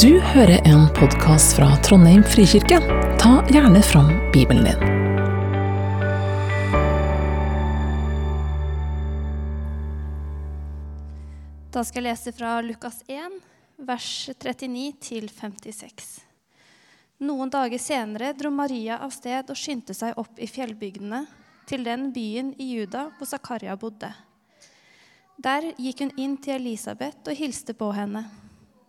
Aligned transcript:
Du 0.00 0.20
hører 0.20 0.62
en 0.64 0.86
podkast 0.96 1.56
fra 1.56 1.66
Trondheim 1.84 2.22
frikirke. 2.24 2.78
Ta 3.20 3.32
gjerne 3.52 3.82
fram 3.84 4.06
Bibelen 4.32 4.64
din. 4.64 4.78
Da 11.74 11.82
skal 11.84 12.00
jeg 12.00 12.06
lese 12.06 12.32
fra 12.32 12.54
Lukas 12.64 13.02
1, 13.04 13.36
vers 13.84 14.08
39 14.32 14.94
til 15.04 15.28
56. 15.28 16.06
Noen 17.28 17.52
dager 17.52 17.82
senere 17.82 18.30
dro 18.38 18.48
Maria 18.54 18.96
av 19.04 19.12
sted 19.12 19.50
og 19.52 19.60
skyndte 19.60 19.92
seg 19.98 20.16
opp 20.16 20.40
i 20.40 20.48
fjellbygdene, 20.48 21.26
til 21.68 21.84
den 21.84 22.08
byen 22.16 22.54
i 22.56 22.70
Juda 22.78 23.10
hvor 23.18 23.28
Zakaria 23.28 23.76
bodde. 23.76 24.08
Der 25.36 25.68
gikk 25.76 26.00
hun 26.06 26.16
inn 26.16 26.38
til 26.40 26.62
Elisabeth 26.62 27.28
og 27.28 27.36
hilste 27.36 27.76
på 27.76 27.90
henne. 27.92 28.24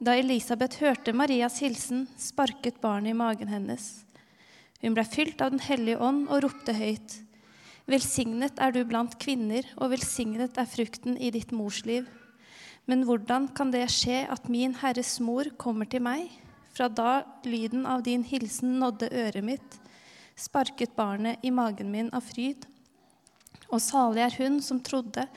Da 0.04 0.18
Elisabeth 0.20 0.82
hørte 0.84 1.14
Marias 1.16 1.62
hilsen, 1.64 2.10
sparket 2.20 2.82
barnet 2.84 3.14
i 3.14 3.16
magen 3.16 3.48
hennes. 3.48 4.02
Hun 4.82 4.98
ble 4.98 5.06
fylt 5.08 5.40
av 5.40 5.54
Den 5.54 5.64
hellige 5.64 6.02
ånd 6.04 6.26
og 6.28 6.42
ropte 6.44 6.74
høyt. 6.76 7.22
Velsignet 7.88 8.60
er 8.60 8.74
du 8.76 8.82
blant 8.84 9.16
kvinner, 9.22 9.64
og 9.78 9.94
velsignet 9.94 10.60
er 10.60 10.68
frukten 10.68 11.16
i 11.16 11.32
ditt 11.32 11.56
mors 11.56 11.86
liv. 11.88 12.10
Men 12.84 13.06
hvordan 13.08 13.48
kan 13.56 13.72
det 13.72 13.86
skje 13.96 14.26
at 14.28 14.52
min 14.52 14.76
Herres 14.82 15.22
mor 15.24 15.48
kommer 15.56 15.88
til 15.88 16.04
meg? 16.04 16.28
Fra 16.76 16.92
da 16.92 17.24
lyden 17.48 17.88
av 17.88 18.04
din 18.04 18.28
hilsen 18.28 18.76
nådde 18.84 19.08
øret 19.08 19.48
mitt, 19.54 19.82
sparket 20.36 20.98
barnet 21.00 21.40
i 21.48 21.54
magen 21.54 21.96
min 21.96 22.12
av 22.12 22.28
fryd. 22.28 22.68
Og 23.72 23.80
salig 23.80 24.28
er 24.28 24.40
hun 24.42 24.60
som 24.60 24.84
trodde, 24.84 25.30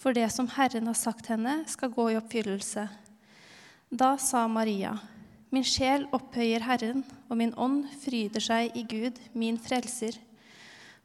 for 0.00 0.16
det 0.16 0.30
som 0.32 0.48
Herren 0.56 0.88
har 0.88 0.96
sagt 0.96 1.28
henne, 1.28 1.60
skal 1.68 1.92
gå 1.92 2.14
i 2.14 2.22
oppfyllelse. 2.24 2.88
Da 3.90 4.16
sa 4.18 4.46
Maria, 4.48 4.96
min 5.54 5.64
sjel 5.66 6.06
opphøyer 6.16 6.64
Herren, 6.66 7.04
og 7.28 7.38
min 7.38 7.52
ånd 7.60 7.84
fryder 8.02 8.42
seg 8.42 8.74
i 8.74 8.82
Gud, 8.88 9.20
min 9.32 9.58
frelser. 9.60 10.16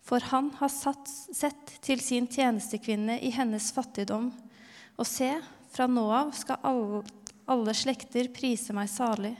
For 0.02 0.24
han 0.32 0.50
har 0.58 0.72
satt, 0.74 1.06
sett 1.10 1.76
til 1.86 2.02
sin 2.02 2.26
tjenestekvinne 2.32 3.20
i 3.22 3.30
hennes 3.36 3.70
fattigdom. 3.76 4.32
Og 4.98 5.06
se, 5.06 5.30
fra 5.70 5.86
nå 5.92 6.08
av 6.10 6.32
skal 6.40 6.64
alle, 6.66 7.04
alle 7.46 7.76
slekter 7.78 8.32
prise 8.34 8.74
meg 8.74 8.90
salig. 8.90 9.36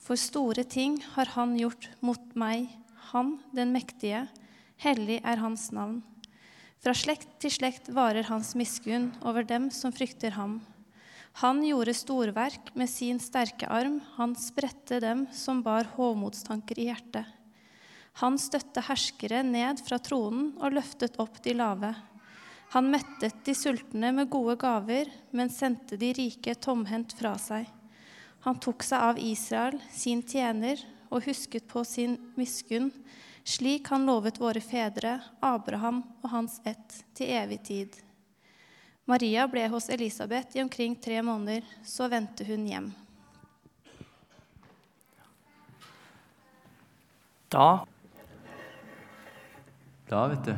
For 0.00 0.16
store 0.16 0.64
ting 0.64 0.96
har 1.18 1.34
han 1.34 1.58
gjort 1.58 1.90
mot 2.00 2.32
meg, 2.38 2.70
han 3.10 3.36
den 3.52 3.74
mektige. 3.76 4.24
Hellig 4.80 5.20
er 5.20 5.42
hans 5.42 5.68
navn. 5.76 6.00
Fra 6.80 6.94
slekt 6.96 7.34
til 7.42 7.52
slekt 7.52 7.90
varer 7.92 8.24
hans 8.30 8.54
miskunn 8.56 9.10
over 9.20 9.44
dem 9.44 9.68
som 9.74 9.92
frykter 9.92 10.32
ham. 10.38 10.62
Han 11.32 11.62
gjorde 11.64 11.94
storverk 11.94 12.74
med 12.74 12.90
sin 12.90 13.20
sterke 13.22 13.68
arm, 13.70 14.00
han 14.16 14.34
spredte 14.36 15.00
dem 15.00 15.26
som 15.32 15.62
bar 15.62 15.88
hovmodstanker 15.96 16.78
i 16.78 16.88
hjertet. 16.90 17.24
Han 18.20 18.36
støtte 18.38 18.82
herskere 18.84 19.42
ned 19.46 19.80
fra 19.86 20.00
tronen 20.02 20.50
og 20.58 20.74
løftet 20.74 21.16
opp 21.22 21.38
de 21.44 21.54
lave. 21.56 21.94
Han 22.74 22.90
mettet 22.90 23.38
de 23.46 23.54
sultne 23.54 24.12
med 24.14 24.28
gode 24.30 24.56
gaver, 24.60 25.08
men 25.30 25.50
sendte 25.50 25.96
de 25.98 26.12
rike 26.14 26.54
tomhendt 26.54 27.16
fra 27.18 27.36
seg. 27.38 27.64
Han 28.44 28.58
tok 28.62 28.84
seg 28.86 29.06
av 29.10 29.18
Israel, 29.18 29.80
sin 29.92 30.22
tjener, 30.22 30.82
og 31.10 31.24
husket 31.26 31.66
på 31.68 31.82
sin 31.84 32.16
miskunn, 32.38 32.92
slik 33.44 33.90
han 33.90 34.06
lovet 34.06 34.38
våre 34.40 34.62
fedre, 34.62 35.18
Abraham 35.42 36.04
og 36.22 36.30
hans 36.30 36.60
ett, 36.64 37.02
til 37.14 37.32
evig 37.34 37.62
tid. 37.66 37.98
Maria 39.10 39.48
ble 39.50 39.64
hos 39.66 39.88
Elisabeth 39.90 40.54
i 40.54 40.62
omkring 40.62 40.94
tre 40.94 41.18
måneder. 41.22 41.64
Så 41.82 42.06
vendte 42.08 42.44
hun 42.46 42.66
hjem. 42.68 42.90
Da 47.50 47.82
Da, 50.10 50.26
vet 50.26 50.44
du. 50.44 50.54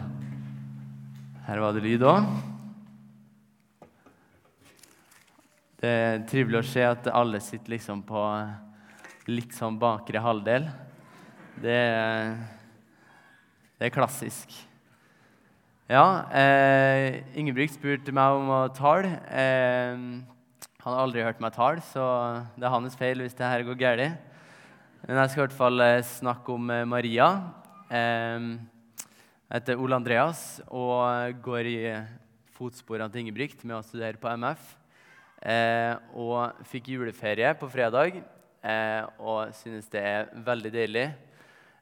Her 1.45 1.61
var 1.61 1.75
det 1.77 1.83
lyd 1.85 2.05
òg. 2.09 2.29
Det 5.83 5.93
er 5.93 6.23
trivelig 6.29 6.61
å 6.63 6.69
se 6.71 6.85
at 6.89 7.09
alle 7.13 7.41
sitter 7.45 7.75
liksom 7.75 8.01
på 8.09 8.23
litt 9.29 9.53
sånn 9.57 9.77
bakre 9.81 10.23
halvdel. 10.25 10.69
Det, 11.61 11.81
det 13.77 13.89
er 13.89 13.93
klassisk. 13.93 14.57
Ja, 15.93 16.25
eh, 16.33 17.19
Ingebrigt 17.37 17.75
spurte 17.75 18.15
meg 18.17 18.33
om 18.39 18.47
å 18.49 18.61
tale. 18.73 19.11
Eh, 19.29 19.91
han 19.93 20.87
har 20.87 21.01
aldri 21.03 21.21
hørt 21.21 21.41
meg 21.43 21.53
tale, 21.53 21.83
så 21.85 22.05
det 22.57 22.65
er 22.65 22.73
hans 22.73 22.95
feil 22.97 23.21
hvis 23.21 23.35
det 23.37 23.45
her 23.45 23.65
går 23.67 23.77
galt. 23.77 24.15
Men 25.05 25.19
jeg 25.21 25.33
skal 25.35 25.43
i 25.43 25.45
hvert 25.45 25.57
fall 25.59 25.85
eh, 25.85 25.99
snakke 26.09 26.55
om 26.55 26.71
eh, 26.73 26.87
Maria. 26.89 27.27
Eh, 27.93 28.47
jeg 29.51 29.59
heter 29.59 29.83
Ole 29.85 29.99
Andreas 29.99 30.63
og 30.71 31.37
går 31.45 31.69
i 31.69 31.77
fotsporene 32.57 33.11
til 33.13 33.27
Ingebrigt 33.27 33.61
med 33.61 33.77
å 33.77 33.85
studere 33.85 34.17
på 34.23 34.33
MF. 34.33 34.65
Eh, 35.45 35.93
og 36.17 36.65
fikk 36.73 36.89
juleferie 36.95 37.53
på 37.61 37.69
fredag 37.69 38.17
eh, 38.17 39.05
og 39.21 39.53
synes 39.61 39.93
det 39.93 40.07
er 40.15 40.33
veldig 40.41 40.73
deilig. 40.73 41.05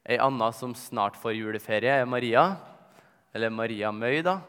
Ei 0.03 0.19
anna 0.19 0.51
som 0.51 0.75
snart 0.75 1.15
får 1.15 1.37
juleferie, 1.39 2.01
er 2.01 2.11
Maria. 2.11 2.49
Eller 3.33 3.53
Maria 3.53 3.91
Møy, 3.95 4.19
da. 4.25 4.39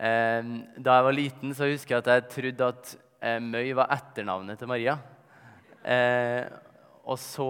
Da 0.00 0.96
jeg 0.96 1.06
var 1.06 1.14
liten, 1.14 1.54
så 1.56 1.68
husker 1.68 1.96
jeg 1.96 2.04
at 2.04 2.10
jeg 2.12 2.28
trodde 2.32 2.68
at 2.72 2.92
eh, 3.20 3.40
Møy 3.42 3.72
var 3.76 3.90
etternavnet 3.92 4.60
til 4.60 4.70
Maria. 4.70 4.96
Eh, 5.84 6.46
og 7.04 7.18
så 7.20 7.48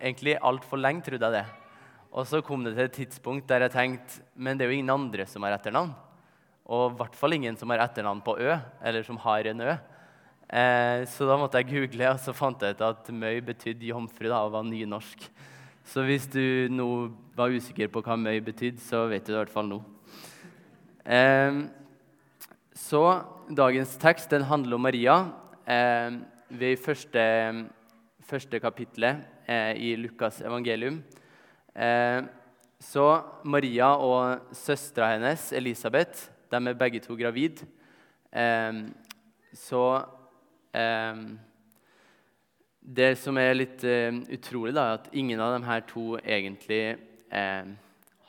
egentlig 0.00 0.36
altfor 0.40 0.80
lenge 0.80 1.06
trodde 1.06 1.30
jeg 1.30 1.38
det. 1.38 1.46
Og 2.16 2.26
så 2.28 2.40
kom 2.44 2.64
det 2.64 2.74
til 2.76 2.86
et 2.86 2.96
tidspunkt 2.96 3.48
der 3.48 3.66
jeg 3.66 3.74
tenkte 3.74 4.22
men 4.34 4.56
det 4.56 4.64
er 4.64 4.72
jo 4.72 4.78
ingen 4.78 4.94
andre 4.94 5.26
som 5.28 5.44
har 5.44 5.56
etternavn. 5.56 5.92
Og 6.66 6.90
i 6.90 6.96
hvert 6.98 7.16
fall 7.18 7.36
ingen 7.36 7.56
som 7.58 7.70
har 7.70 7.84
etternavn 7.84 8.22
på 8.26 8.38
Ø, 8.42 8.56
eller 8.82 9.04
som 9.06 9.18
har 9.22 9.46
en 9.52 9.60
Ø. 9.62 9.74
Eh, 10.46 11.04
så 11.10 11.26
da 11.28 11.36
måtte 11.38 11.60
jeg 11.60 11.70
google, 11.70 12.08
og 12.10 12.22
så 12.22 12.34
fant 12.34 12.62
jeg 12.62 12.76
ut 12.76 12.82
at 12.86 13.10
Møy 13.14 13.40
betydde 13.44 13.92
jomfru 13.92 14.28
da, 14.28 14.42
og 14.42 14.54
var 14.54 14.66
nynorsk. 14.66 15.28
Så 15.86 16.02
hvis 16.02 16.26
du 16.28 16.68
nå 16.74 16.88
var 17.38 17.54
usikker 17.54 17.90
på 17.92 18.02
hva 18.02 18.16
Møy 18.18 18.40
betydde, 18.44 18.82
så 18.82 19.04
vet 19.10 19.26
du 19.26 19.32
det 19.32 19.36
i 19.36 19.42
hvert 19.44 19.54
fall 19.54 19.68
nå. 19.70 19.80
Eh, 21.06 21.60
så 22.74 23.02
dagens 23.48 23.94
tekst 24.02 24.32
den 24.34 24.48
handler 24.50 24.76
om 24.78 24.86
Maria. 24.88 25.20
Eh, 25.66 26.18
ved 26.50 26.82
første, 26.82 27.22
første 28.26 28.60
kapittelet 28.62 29.22
eh, 29.46 29.72
i 29.78 29.94
Lukas 29.98 30.42
evangelium 30.42 31.00
Eh, 31.76 32.22
så 32.80 33.22
Maria 33.44 33.90
og 34.00 34.54
søstera 34.56 35.12
hennes, 35.12 35.50
Elisabeth, 35.52 36.30
de 36.50 36.56
er 36.56 36.78
begge 36.78 37.00
to 37.04 37.16
gravid. 37.16 37.60
Eh, 38.32 38.72
så 39.52 39.82
eh, 40.72 41.20
Det 42.86 43.16
som 43.18 43.34
er 43.38 43.56
litt 43.56 43.82
utrolig, 43.82 44.70
da, 44.76 44.84
er 44.86 45.00
at 45.00 45.08
ingen 45.10 45.40
av 45.42 45.56
de 45.56 45.66
her 45.66 45.80
to 45.88 46.04
egentlig 46.22 46.96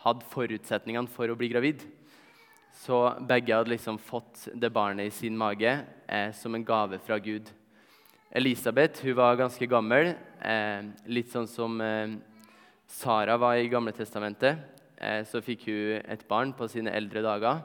hadde 0.07 0.29
forutsetningene 0.31 1.11
for 1.11 1.29
å 1.29 1.37
bli 1.37 1.51
gravid. 1.51 1.83
Så 2.77 2.99
begge 3.27 3.55
hadde 3.55 3.73
liksom 3.73 3.97
fått 3.99 4.47
det 4.53 4.69
barnet 4.73 5.09
i 5.09 5.13
sin 5.13 5.37
mage 5.37 5.71
eh, 6.07 6.29
som 6.37 6.55
en 6.55 6.65
gave 6.65 6.99
fra 7.03 7.17
Gud. 7.19 7.49
Elisabeth 8.37 9.01
hun 9.05 9.17
var 9.17 9.39
ganske 9.39 9.67
gammel, 9.69 10.13
eh, 10.45 10.89
litt 11.09 11.31
sånn 11.33 11.49
som 11.49 11.79
eh, 11.81 12.17
Sara 12.87 13.37
var 13.41 13.57
i 13.57 13.69
Gamle 13.71 13.95
Testamentet, 13.97 14.61
eh, 14.95 15.23
så 15.27 15.41
fikk 15.43 15.65
hun 15.67 16.05
et 16.05 16.27
barn 16.29 16.53
på 16.55 16.69
sine 16.71 16.93
eldre 16.93 17.25
dager. 17.25 17.63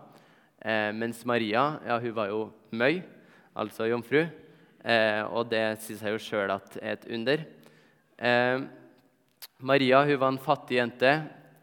Eh, 0.63 0.91
mens 0.97 1.25
Maria 1.29 1.67
ja, 1.87 2.01
hun 2.01 2.17
var 2.17 2.33
jo 2.33 2.47
møy, 2.73 3.03
altså 3.55 3.91
jomfru. 3.91 4.25
Eh, 4.83 5.23
og 5.31 5.47
det 5.51 5.63
sier 5.83 6.01
jeg 6.03 6.17
jo 6.17 6.23
sjøl 6.23 6.51
er 6.51 6.95
et 6.95 7.05
under. 7.15 7.45
Eh, 8.19 8.65
Maria 9.63 10.03
hun 10.09 10.19
var 10.19 10.33
en 10.33 10.43
fattig 10.43 10.81
jente, 10.81 11.13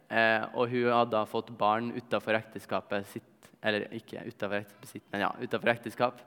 eh, 0.08 0.46
og 0.54 0.72
hun 0.72 0.88
hadde 0.94 1.26
fått 1.32 1.52
barn 1.60 1.92
utafor 1.98 2.38
ekteskapet 2.40 3.10
sitt. 3.12 3.26
Eller 3.60 3.90
ikke 3.96 4.24
utafor 4.24 4.62
ekteskapet 4.62 4.94
sitt, 4.94 5.06
men 5.12 5.26
ja, 5.26 5.34
utafor 5.42 5.74
ekteskap. 5.74 6.22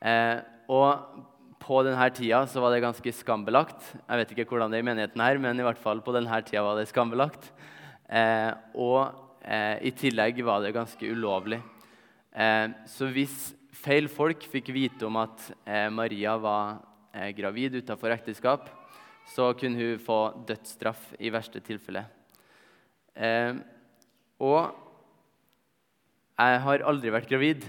Eh, 0.00 0.38
og 0.72 1.20
på 1.62 1.82
denne 1.86 2.08
tida 2.16 2.40
så 2.50 2.62
var 2.64 2.72
det 2.72 2.82
ganske 2.82 3.12
skambelagt. 3.14 3.92
Jeg 4.00 4.22
vet 4.22 4.32
ikke 4.34 4.48
hvordan 4.50 4.72
det 4.72 4.80
er 4.80 4.86
i 4.86 4.88
menigheten 4.88 5.22
her, 5.22 5.38
men 5.38 5.60
i 5.60 5.66
hvert 5.66 5.80
fall 5.80 6.00
på 6.02 6.14
denne 6.16 6.40
tida 6.48 6.64
var 6.64 6.80
det 6.80 6.88
skambelagt. 6.90 7.52
Eh, 8.08 8.50
og 8.72 9.12
eh, 9.44 9.84
i 9.84 9.92
tillegg 9.94 10.40
var 10.48 10.64
det 10.64 10.74
ganske 10.74 11.12
ulovlig. 11.12 11.60
Så 12.88 13.10
hvis 13.12 13.50
feil 13.72 14.08
folk 14.12 14.44
fikk 14.52 14.70
vite 14.74 15.06
om 15.08 15.16
at 15.22 15.48
eh, 15.64 15.88
Maria 15.92 16.36
var 16.40 16.82
eh, 17.14 17.30
gravid 17.36 17.78
utenfor 17.80 18.12
ekteskap, 18.14 18.68
så 19.32 19.52
kunne 19.56 19.80
hun 19.80 20.02
få 20.02 20.18
dødsstraff 20.48 21.12
i 21.22 21.32
verste 21.32 21.62
tilfelle. 21.64 22.04
Eh, 23.16 23.56
og 24.42 24.60
jeg 26.42 26.62
har 26.66 26.84
aldri 26.88 27.12
vært 27.14 27.30
gravid, 27.30 27.64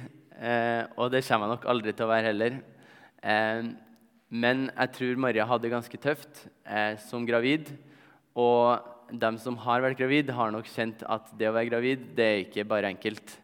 og 0.97 1.11
det 1.13 1.19
kommer 1.27 1.45
jeg 1.45 1.51
nok 1.51 1.65
aldri 1.69 1.91
til 1.94 2.07
å 2.07 2.09
være 2.09 2.29
heller. 2.31 2.55
Men 4.33 4.63
jeg 4.71 4.91
tror 4.95 5.19
Maria 5.21 5.45
hadde 5.45 5.67
det 5.67 5.71
ganske 5.75 6.00
tøft 6.01 6.41
som 7.03 7.27
gravid. 7.27 7.69
Og 8.33 9.13
de 9.13 9.29
som 9.44 9.59
har 9.61 9.83
vært 9.85 10.00
gravid, 10.00 10.31
har 10.33 10.50
nok 10.55 10.71
kjent 10.73 11.05
at 11.05 11.29
det 11.38 11.51
å 11.51 11.53
være 11.53 11.69
gravid 11.69 12.09
det 12.17 12.25
er 12.25 12.41
ikke 12.47 12.65
bare 12.71 12.89
enkelt. 12.95 13.35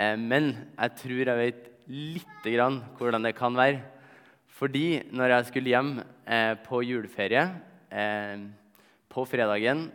Men 0.00 0.54
jeg 0.54 0.96
tror 1.02 1.20
jeg 1.34 1.42
vet 1.42 1.68
lite 1.90 2.54
grann 2.54 2.80
hvordan 2.98 3.26
det 3.26 3.34
kan 3.36 3.56
være. 3.56 3.82
Fordi 4.54 5.02
når 5.12 5.32
jeg 5.32 5.46
skulle 5.50 5.72
hjem 5.72 5.92
eh, 6.26 6.54
på 6.64 6.82
juleferie 6.86 7.44
eh, 7.90 8.44
på 9.10 9.24
fredagen, 9.26 9.88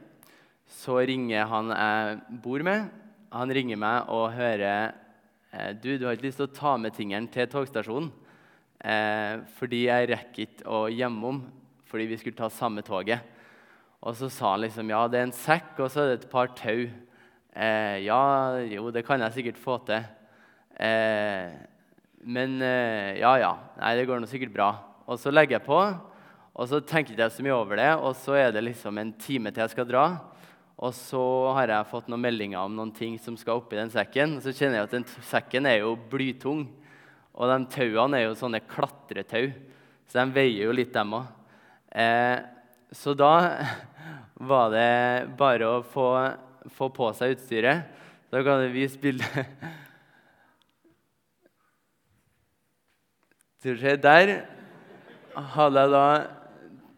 så 0.69 0.99
ringer 0.99 1.47
han 1.49 1.71
jeg 1.73 2.41
bor 2.43 2.63
med. 2.67 2.89
Han 3.33 3.53
ringer 3.55 3.79
meg 3.79 4.09
og 4.11 4.33
hører 4.35 4.91
eh, 5.53 5.71
du, 5.79 5.95
du 5.97 6.05
har 6.05 6.17
ikke 6.17 6.27
lyst 6.27 6.41
til 6.41 6.49
å 6.49 6.57
ta 6.59 6.75
med 6.77 6.95
tingene 6.97 7.31
til 7.31 7.49
togstasjonen. 7.49 8.11
Eh, 8.79 9.41
fordi 9.57 9.85
jeg 9.87 10.11
rekker 10.13 10.45
ikke 10.45 10.67
å 10.71 10.85
hjemom 10.87 11.41
fordi 11.89 12.05
vi 12.11 12.19
skulle 12.21 12.37
ta 12.37 12.51
samme 12.53 12.83
toget. 12.85 13.23
Og 14.05 14.15
så 14.15 14.29
sa 14.31 14.53
han 14.53 14.63
liksom 14.63 14.91
ja, 14.93 15.01
det 15.11 15.19
er 15.19 15.27
en 15.27 15.35
sekk, 15.35 15.73
og 15.81 15.89
så 15.91 16.03
er 16.03 16.11
det 16.11 16.19
et 16.21 16.29
par 16.31 16.51
tau. 16.55 16.85
Eh, 17.59 17.95
ja, 18.05 18.21
jo, 18.69 18.91
det 18.93 19.03
kan 19.07 19.19
jeg 19.25 19.35
sikkert 19.35 19.59
få 19.59 19.79
til. 19.87 20.05
Eh, 20.79 21.49
men 22.23 22.61
eh, 22.61 23.19
ja, 23.21 23.33
ja. 23.39 23.51
Nei, 23.79 23.95
det 23.97 24.07
går 24.09 24.19
nå 24.19 24.27
sikkert 24.29 24.53
bra. 24.55 24.69
Og 25.09 25.19
så 25.21 25.31
legger 25.31 25.57
jeg 25.57 25.65
på, 25.65 25.79
og 26.59 26.67
så 26.67 26.81
tenker 26.83 27.15
jeg 27.15 27.21
ikke 27.21 27.37
så 27.37 27.45
mye 27.45 27.55
over 27.55 27.79
det. 27.79 27.91
Og 27.95 28.17
så 28.19 28.35
er 28.39 28.51
det 28.55 28.65
liksom 28.65 28.99
en 28.99 29.13
time 29.21 29.53
til 29.53 29.63
jeg 29.63 29.73
skal 29.73 29.87
dra. 29.89 30.05
Og 30.79 30.93
så 30.95 31.21
har 31.57 31.71
jeg 31.71 31.89
fått 31.91 32.07
noen 32.11 32.23
meldinger 32.23 32.61
om 32.61 32.75
noen 32.75 32.91
ting 32.95 33.17
som 33.19 33.35
skal 33.39 33.59
oppi 33.59 33.79
den 33.79 33.91
sekken. 33.91 34.37
Og 34.37 34.45
så 34.45 34.53
kjenner 34.55 34.81
jeg 34.81 34.89
at 34.89 34.95
den 34.95 35.07
sekken 35.27 35.67
er 35.67 35.81
jo 35.81 35.95
blytung. 36.11 36.67
Og 37.39 37.51
de 37.51 37.57
tauene 37.71 38.19
er 38.19 38.27
jo 38.27 38.37
sånne 38.39 38.59
klatretau, 38.67 39.51
så 40.09 40.19
de 40.19 40.35
veier 40.35 40.65
jo 40.65 40.73
litt, 40.75 40.91
dem 40.91 41.13
òg. 41.15 41.27
Eh, 41.95 42.37
så 42.91 43.13
da 43.15 43.33
var 44.51 44.73
det 44.73 44.89
bare 45.39 45.69
å 45.69 45.83
få, 45.85 46.09
få 46.75 46.89
på 46.95 47.11
seg 47.15 47.37
utstyret. 47.37 47.87
Da 48.29 48.43
kan 48.45 48.59
du 48.63 48.73
vise 48.73 48.99
bildet. 48.99 49.55
Der 53.59 54.29
hadde 55.35 55.81
jeg 55.83 55.91
da 55.91 56.03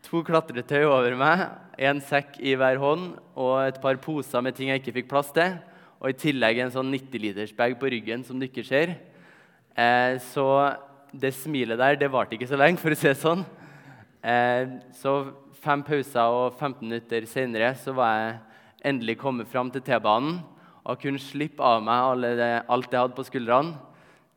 to 0.06 0.20
klatretøy 0.22 0.84
over 0.86 1.16
meg, 1.18 1.40
en 1.82 1.98
sekk 2.06 2.36
i 2.38 2.54
hver 2.54 2.78
hånd 2.78 3.16
og 3.34 3.64
et 3.64 3.80
par 3.82 3.98
poser 3.98 4.44
med 4.46 4.54
ting 4.54 4.70
jeg 4.70 4.84
ikke 4.84 4.94
fikk 5.00 5.10
plass 5.10 5.32
til. 5.34 5.56
Og 5.98 6.14
i 6.14 6.20
tillegg 6.22 6.60
en 6.62 6.74
sånn 6.76 6.92
90-litersbag 6.94 7.74
på 7.82 7.90
ryggen 7.90 8.22
som 8.28 8.38
du 8.38 8.46
ikke 8.46 8.66
ser. 8.68 8.94
Eh, 9.74 10.22
så 10.22 10.46
det 11.10 11.34
smilet 11.40 11.82
der 11.82 11.98
det 11.98 12.12
varte 12.14 12.38
ikke 12.38 12.52
så 12.52 12.62
lenge, 12.62 12.78
for 12.78 12.94
å 12.94 13.00
si 13.00 13.10
det 13.10 13.18
sånn. 13.18 13.42
Eh, 14.22 14.78
så 15.02 15.16
fem 15.66 15.82
pauser 15.82 16.30
og 16.30 16.62
15 16.62 16.86
minutter 16.86 17.26
senere 17.26 17.74
så 17.74 17.98
var 17.98 18.14
jeg 18.20 18.38
endelig 18.94 19.18
kommet 19.26 19.50
fram 19.50 19.74
til 19.74 19.82
T-banen 19.82 20.44
og 20.86 21.02
kunne 21.02 21.26
slippe 21.26 21.66
av 21.66 21.82
meg 21.82 22.22
det, 22.38 22.54
alt 22.70 22.94
jeg 22.94 23.02
hadde 23.02 23.18
på 23.18 23.30
skuldrene. 23.34 23.76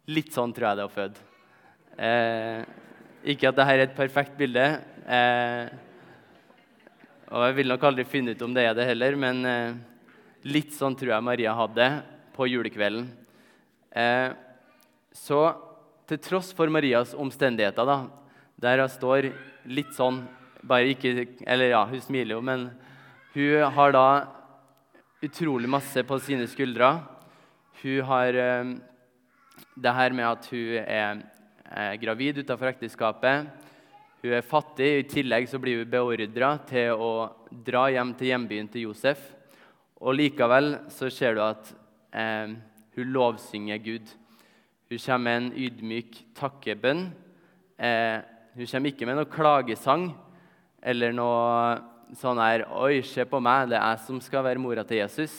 Litt 0.09 0.33
sånn 0.33 0.57
tror 0.57 0.73
jeg 0.73 0.81
det 0.81 0.89
å 0.89 0.97
føde. 0.97 1.29
Eh, 1.95 2.65
ikke 3.35 3.49
at 3.51 3.59
dette 3.59 3.75
er 3.75 3.83
et 3.85 3.97
perfekt 3.97 4.35
bilde. 4.39 4.65
Eh, 5.07 5.69
og 7.35 7.47
jeg 7.49 7.57
vil 7.59 7.71
nok 7.71 7.85
aldri 7.87 8.05
finne 8.09 8.35
ut 8.35 8.43
om 8.47 8.55
det 8.55 8.67
er 8.67 8.75
det 8.77 8.89
heller, 8.89 9.17
men 9.19 9.45
eh, 9.49 9.77
litt 10.51 10.75
sånn 10.75 10.97
tror 10.99 11.15
jeg 11.15 11.27
Maria 11.27 11.55
hadde 11.57 11.89
på 12.35 12.49
julekvelden. 12.51 13.07
Eh, 13.95 14.31
så 15.15 15.41
til 16.11 16.21
tross 16.21 16.51
for 16.57 16.69
Marias 16.69 17.15
omstendigheter, 17.17 17.87
da, 17.87 17.99
der 18.61 18.83
hun 18.83 18.93
står 18.93 19.31
litt 19.71 19.95
sånn 19.97 20.25
bare 20.65 20.95
ikke, 20.95 21.27
eller 21.45 21.75
ja, 21.75 21.83
Hun 21.85 22.01
smiler 22.01 22.39
jo, 22.39 22.41
men 22.41 22.71
hun 23.35 23.73
har 23.77 23.93
da 23.93 24.07
utrolig 25.25 25.69
masse 25.69 26.03
på 26.05 26.19
sine 26.25 26.47
skuldre. 26.49 26.91
Hun 27.83 28.01
har 28.09 28.39
eh, 28.41 28.73
det 29.77 29.95
her 29.97 30.15
med 30.17 30.29
at 30.29 30.49
hun 30.53 30.79
er, 30.81 31.23
er 31.75 31.97
gravid 31.99 32.39
utenfor 32.39 32.71
ekteskapet. 32.71 33.49
Hun 34.23 34.33
er 34.33 34.47
fattig. 34.47 34.91
I 35.01 35.09
tillegg 35.11 35.49
så 35.51 35.59
blir 35.61 35.83
hun 35.83 35.91
beordra 35.91 36.55
til 36.69 36.95
å 36.95 37.13
dra 37.67 37.89
hjem 37.93 38.15
til 38.19 38.31
hjembyen 38.31 38.71
til 38.71 38.87
Josef. 38.89 39.25
Og 39.99 40.15
likevel 40.17 40.77
så 40.93 41.11
ser 41.13 41.37
du 41.37 41.43
at 41.45 41.73
eh, 42.15 42.55
hun 42.95 43.11
lovsynger 43.17 43.83
Gud. 43.83 44.13
Hun 44.89 45.03
kommer 45.03 45.25
med 45.25 45.41
en 45.41 45.51
ydmyk 45.67 46.21
takkebønn. 46.39 47.09
Eh, 47.77 48.19
hun 48.55 48.71
kommer 48.71 48.95
ikke 48.95 49.09
med 49.09 49.19
noe 49.19 49.31
klagesang, 49.31 50.13
eller 50.85 51.15
noe 51.17 52.15
sånn 52.15 52.39
her 52.39 52.67
Oi, 52.79 53.01
se 53.03 53.25
på 53.27 53.41
meg, 53.43 53.73
det 53.73 53.81
er 53.81 53.97
jeg 53.97 54.05
som 54.07 54.21
skal 54.23 54.45
være 54.47 54.63
mora 54.63 54.85
til 54.87 55.01
Jesus. 55.01 55.35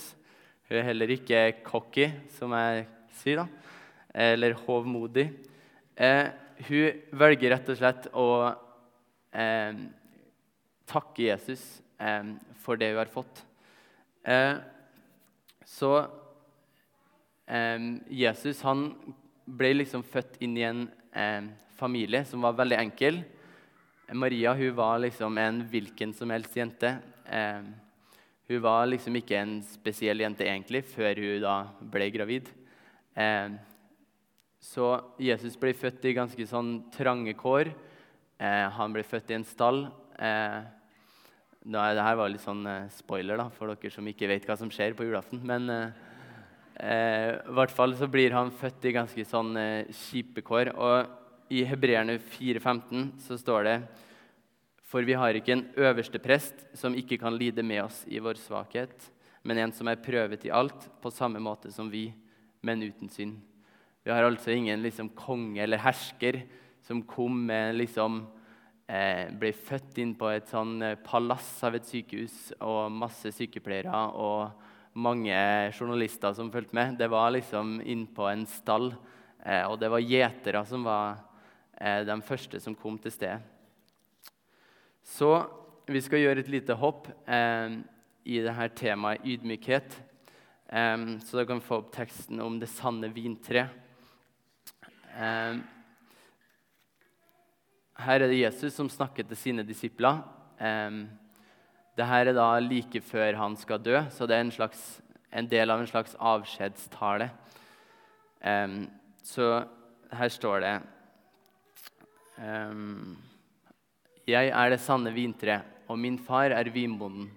Hun 0.67 0.81
er 0.81 0.87
heller 0.89 1.13
ikke 1.15 1.43
cocky, 1.63 2.09
som 2.35 2.51
jeg 2.57 2.87
sier, 3.21 3.45
da. 3.45 3.75
Eller 4.29 4.57
hovmodig. 4.65 5.29
Eh, 5.95 6.27
hun 6.67 7.03
velger 7.15 7.53
rett 7.53 7.69
og 7.71 7.77
slett 7.79 8.07
å 8.11 8.27
eh, 9.31 9.77
takke 10.91 11.27
Jesus 11.29 11.63
eh, 11.99 12.33
for 12.63 12.79
det 12.79 12.91
hun 12.91 12.99
har 12.99 13.11
fått. 13.11 13.43
Eh, 14.27 14.57
så 15.65 15.91
eh, 17.47 17.85
Jesus 18.11 18.59
han 18.67 18.89
ble 19.45 19.71
liksom 19.77 20.03
født 20.03 20.35
inn 20.43 20.57
i 20.59 20.65
en 20.67 20.83
eh, 21.15 21.47
familie 21.79 22.25
som 22.27 22.43
var 22.43 22.57
veldig 22.59 22.79
enkel. 22.81 23.21
Maria 24.11 24.53
hun 24.57 24.75
var 24.75 24.99
liksom 25.01 25.39
en 25.41 25.63
hvilken 25.71 26.11
som 26.13 26.29
helst 26.29 26.53
jente. 26.59 26.91
Hun 28.45 28.59
var 28.61 28.83
liksom 28.85 29.15
ikke 29.17 29.39
en 29.39 29.55
spesiell 29.65 30.21
jente 30.21 30.45
egentlig 30.45 30.83
før 30.85 31.17
hun 31.17 31.41
da 31.41 31.55
ble 31.81 32.11
gravid. 32.13 32.51
Eh, 33.17 33.55
så 34.65 34.95
Jesus 35.21 35.57
blir 35.61 35.77
født 35.77 36.07
i 36.09 36.15
ganske 36.17 36.47
sånn 36.49 36.79
trange 36.93 37.35
kår. 37.37 37.69
Eh, 38.41 38.65
han 38.73 38.95
blir 38.95 39.05
født 39.05 39.29
i 39.29 39.37
en 39.37 39.45
stall. 39.47 39.85
Eh, 40.17 40.63
Dette 41.65 42.15
var 42.17 42.29
litt 42.29 42.43
sånn 42.43 42.65
eh, 42.69 42.89
spoiler 42.93 43.39
da, 43.41 43.47
for 43.53 43.73
dere 43.73 43.93
som 43.93 44.09
ikke 44.09 44.29
vet 44.29 44.47
hva 44.49 44.57
som 44.57 44.71
skjer 44.73 44.97
på 44.97 45.05
julaften. 45.05 45.43
Men 45.45 45.69
eh, 45.69 46.01
eh, 46.81 47.29
i 47.37 47.55
hvert 47.57 47.73
fall 47.77 47.95
så 47.97 48.09
blir 48.09 48.33
han 48.37 48.53
født 48.53 48.89
i 48.89 48.95
ganske 48.97 49.27
sånn 49.29 49.53
kjipe 49.93 50.45
kår. 50.45 50.73
og 50.73 51.53
i 51.53 51.61
Hebreerne 51.69 52.17
4,15 52.17 53.09
så 53.21 53.37
står 53.37 53.67
det 53.69 53.79
For 54.81 55.05
vi 55.05 55.13
har 55.13 55.37
ikke 55.37 55.53
en 55.53 55.67
øverste 55.77 56.17
prest 56.21 56.65
som 56.73 56.97
ikke 56.97 57.19
kan 57.21 57.37
lide 57.37 57.61
med 57.61 57.83
oss 57.85 58.01
i 58.09 58.17
vår 58.17 58.41
svakhet, 58.41 59.11
men 59.45 59.61
en 59.61 59.73
som 59.73 59.89
er 59.89 60.01
prøvet 60.01 60.49
i 60.49 60.53
alt, 60.53 60.89
på 61.01 61.13
samme 61.13 61.37
måte 61.37 61.69
som 61.73 61.91
vi, 61.91 62.07
men 62.65 62.81
uten 62.81 63.13
synd. 63.13 63.43
Vi 64.05 64.13
har 64.13 64.23
altså 64.23 64.53
ingen 64.53 64.85
liksom, 64.85 65.09
konge 65.17 65.63
eller 65.65 65.81
hersker 65.81 66.43
som 66.85 67.01
kom 67.09 67.41
med 67.49 67.79
liksom, 67.79 68.21
eh, 68.87 69.33
ble 69.33 69.51
født 69.57 69.97
inn 70.03 70.13
på 70.15 70.29
et 70.29 70.47
sånn 70.53 70.77
eh, 70.85 70.97
palass 71.01 71.49
av 71.65 71.75
et 71.75 71.89
sykehus 71.89 72.53
og 72.59 72.93
masse 72.93 73.33
sykepleiere 73.33 74.03
og 74.13 74.95
mange 74.95 75.35
journalister 75.73 76.37
som 76.37 76.53
fulgte 76.53 76.77
med. 76.77 76.99
Det 77.01 77.09
var 77.11 77.33
liksom 77.33 77.79
inn 77.81 78.05
på 78.13 78.29
en 78.29 78.45
stall, 78.47 78.93
eh, 79.43 79.65
og 79.65 79.81
det 79.81 79.89
var 79.91 80.05
gjetere 80.05 80.61
som 80.69 80.85
var 80.85 81.25
Eh, 81.75 82.05
de 82.07 82.15
første 82.23 82.59
som 82.63 82.75
kom 82.75 82.97
til 83.01 83.11
stedet. 83.11 83.41
Så 85.05 85.29
vi 85.91 86.01
skal 86.01 86.23
gjøre 86.23 86.41
et 86.41 86.51
lite 86.51 86.75
hopp 86.79 87.09
eh, 87.27 87.81
i 88.25 88.39
dette 88.41 88.69
temaet 88.79 89.25
ydmykhet. 89.27 89.97
Eh, 90.71 90.95
så 91.19 91.37
dere 91.37 91.49
kan 91.49 91.63
få 91.63 91.81
opp 91.81 91.91
teksten 91.95 92.39
om 92.43 92.59
det 92.61 92.71
sanne 92.71 93.11
vintre. 93.13 93.67
Eh, 95.15 95.59
her 98.05 98.19
er 98.19 98.27
det 98.27 98.41
Jesus 98.41 98.75
som 98.75 98.89
snakker 98.91 99.23
til 99.27 99.39
sine 99.39 99.63
disipler. 99.63 100.19
Eh, 100.59 101.05
dette 101.95 102.17
er 102.19 102.33
da 102.35 102.49
like 102.59 102.99
før 102.99 103.37
han 103.39 103.55
skal 103.55 103.79
dø, 103.79 103.95
så 104.11 104.27
det 104.27 104.35
er 104.35 104.43
en, 104.43 104.51
slags, 104.51 104.81
en 105.31 105.47
del 105.47 105.71
av 105.71 105.79
en 105.79 105.87
slags 105.87 106.17
avskjedstale. 106.19 107.29
Eh, 108.43 108.75
så 109.23 109.47
her 110.11 110.35
står 110.35 110.59
det 110.65 110.75
jeg 114.27 114.49
er 114.51 114.73
det 114.73 114.81
sanne 114.83 115.13
vintre, 115.15 115.61
og 115.87 115.95
min 116.01 116.17
far 116.19 116.51
er 116.51 116.67
vinbonden. 116.67 117.29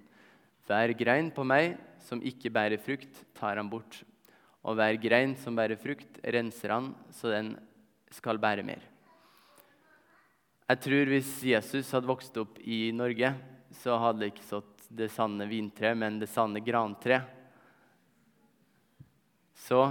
Hver 0.67 0.91
grein 0.99 1.29
på 1.31 1.45
meg 1.47 1.77
som 2.03 2.19
ikke 2.19 2.51
bærer 2.51 2.83
frukt, 2.83 3.21
tar 3.39 3.61
han 3.61 3.71
bort. 3.71 4.01
Og 4.67 4.75
hver 4.75 4.99
grein 4.99 5.37
som 5.39 5.55
bærer 5.55 5.79
frukt, 5.79 6.19
renser 6.25 6.75
han, 6.75 6.91
så 7.15 7.31
den 7.31 7.55
skal 8.15 8.41
bære 8.41 8.65
mer. 8.67 8.83
Jeg 10.69 10.81
tror 10.85 11.13
hvis 11.13 11.33
Jesus 11.49 11.91
hadde 11.95 12.11
vokst 12.11 12.37
opp 12.41 12.59
i 12.61 12.91
Norge, 12.93 13.33
så 13.81 13.97
hadde 14.01 14.25
det 14.25 14.33
ikke 14.35 14.47
stått 14.47 14.89
det 14.89 15.11
sanne 15.13 15.47
vintre, 15.49 15.95
men 15.97 16.19
det 16.21 16.31
sanne 16.33 16.61
grantre. 16.65 17.21
Så 19.59 19.83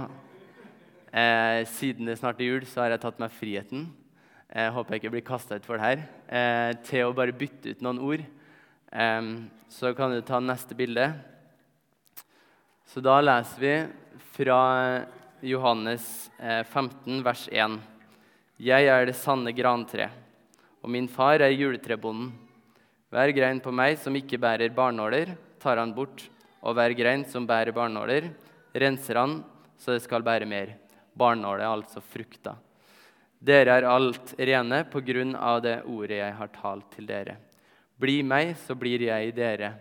eh, 1.12 1.62
siden 1.70 2.08
det 2.08 2.18
snart 2.18 2.40
er 2.42 2.50
jul, 2.50 2.66
så 2.66 2.84
har 2.84 2.94
jeg 2.94 3.04
tatt 3.06 3.22
meg 3.22 3.34
friheten 3.34 3.88
jeg 4.48 4.72
håper 4.72 4.94
jeg 4.94 5.02
ikke 5.02 5.12
blir 5.12 5.26
kasta 5.28 5.58
ut 5.58 5.66
for 5.68 5.76
det 5.76 5.84
her, 5.84 6.02
eh, 6.32 6.70
til 6.88 7.04
å 7.04 7.12
bare 7.12 7.36
bytte 7.36 7.68
ut 7.68 7.82
noen 7.84 7.98
ord. 8.00 8.22
Eh, 8.92 9.22
så 9.68 9.92
kan 9.92 10.10
du 10.10 10.22
ta 10.22 10.40
neste 10.40 10.74
bilde. 10.74 11.12
Så 12.88 13.02
da 13.04 13.20
leser 13.20 13.60
vi 13.60 13.74
fra 14.32 15.04
Johannes 15.44 16.30
15, 16.40 17.20
vers 17.22 17.44
1. 17.52 17.76
Jeg 18.58 18.88
er 18.90 19.04
det 19.06 19.14
sanne 19.14 19.52
grantre, 19.54 20.08
og 20.82 20.90
min 20.90 21.06
far 21.06 21.38
er 21.46 21.54
juletrebonden. 21.54 22.32
Hver 23.14 23.30
grein 23.30 23.60
på 23.62 23.70
meg 23.70 23.94
som 24.02 24.16
ikke 24.18 24.40
bærer 24.42 24.74
barnåler, 24.74 25.30
tar 25.62 25.78
han 25.78 25.92
bort, 25.94 26.24
og 26.66 26.74
hver 26.74 26.90
grein 26.98 27.22
som 27.22 27.46
bærer 27.46 27.70
barnåler, 27.70 28.26
renser 28.74 29.20
han 29.22 29.36
så 29.78 29.94
det 29.94 30.02
skal 30.02 30.26
bære 30.26 30.48
mer. 30.50 30.74
Barnåle, 31.14 31.62
altså 31.62 32.02
frukta. 32.02 32.56
Dere 33.38 33.78
er 33.78 33.86
alt 33.86 34.34
rene 34.34 34.82
på 34.90 35.04
grunn 35.06 35.36
av 35.38 35.62
det 35.62 35.76
ordet 35.86 36.18
jeg 36.18 36.34
har 36.40 36.50
talt 36.58 36.90
til 36.96 37.06
dere. 37.06 37.38
Bli 37.94 38.24
meg, 38.26 38.56
så 38.66 38.74
blir 38.74 39.06
jeg 39.06 39.36
dere. 39.38 39.76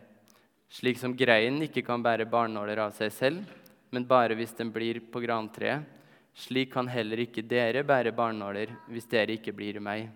Slik 0.69 1.01
som 1.01 1.17
greinen 1.17 1.65
ikke 1.65 1.81
kan 1.81 2.05
bære 2.05 2.29
barnåler 2.29 2.85
av 2.85 2.93
seg 2.93 3.09
selv, 3.09 3.41
men 3.89 4.05
bare 4.05 4.37
hvis 4.37 4.53
den 4.53 4.69
blir 4.69 5.01
på 5.09 5.25
grantreet, 5.25 5.96
slik 6.37 6.71
kan 6.73 6.89
heller 6.91 7.23
ikke 7.23 7.45
dere 7.45 7.81
bære 7.87 8.13
barnåler 8.15 8.73
hvis 8.91 9.09
dere 9.09 9.37
ikke 9.37 9.55
blir 9.57 9.79
meg. 9.81 10.07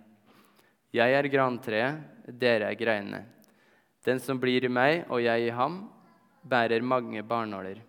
Jeg 0.93 1.15
er 1.15 1.29
grantreet, 1.31 2.01
dere 2.27 2.69
er 2.69 2.77
greinene. 2.77 3.23
Den 4.05 4.19
som 4.19 4.39
blir 4.41 4.65
i 4.65 4.71
meg 4.71 5.05
og 5.09 5.21
jeg 5.23 5.47
i 5.47 5.55
ham, 5.55 5.85
bærer 6.41 6.81
mange 6.81 7.23
barnåler. 7.23 7.79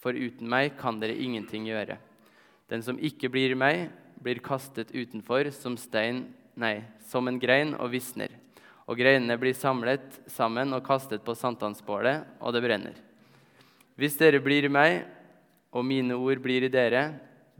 For 0.00 0.16
uten 0.16 0.48
meg 0.48 0.76
kan 0.80 1.00
dere 1.00 1.16
ingenting 1.16 1.66
gjøre. 1.68 1.98
Den 2.68 2.84
som 2.84 2.98
ikke 2.98 3.30
blir 3.32 3.52
i 3.52 3.58
meg, 3.58 3.90
blir 4.22 4.40
kastet 4.44 4.92
utenfor 4.94 5.50
som 5.52 5.76
stein, 5.76 6.24
nei, 6.54 6.84
som 7.08 7.28
en 7.28 7.40
grein 7.42 7.74
og 7.74 7.90
visner. 7.92 8.30
Og 8.86 8.98
greinene 8.98 9.36
blir 9.40 9.56
samlet 9.56 10.20
sammen 10.30 10.72
og 10.74 10.84
kastet 10.86 11.24
på 11.24 11.34
sankthansbålet, 11.38 12.38
og 12.40 12.54
det 12.54 12.62
brenner. 12.64 12.96
Hvis 13.98 14.16
dere 14.20 14.40
blir 14.42 14.66
i 14.66 14.72
meg, 14.72 15.02
og 15.72 15.84
mine 15.86 16.16
ord 16.18 16.40
blir 16.44 16.66
i 16.66 16.72
dere, 16.72 17.04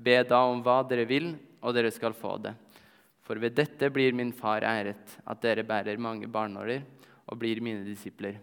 be 0.02 0.18
da 0.26 0.42
om 0.50 0.62
hva 0.64 0.80
dere 0.88 1.06
vil, 1.09 1.32
og 1.62 1.75
dere 1.76 1.92
skal 1.94 2.16
få 2.16 2.37
det. 2.42 2.54
For 3.23 3.38
ved 3.38 3.54
dette 3.54 3.90
blir 3.94 4.14
min 4.18 4.32
far 4.35 4.66
æret, 4.66 5.18
at 5.26 5.42
dere 5.42 5.64
bærer 5.66 6.00
mange 6.00 6.26
barnåler 6.26 6.82
og 7.30 7.38
blir 7.38 7.62
mine 7.62 7.85
disipler. 7.87 8.40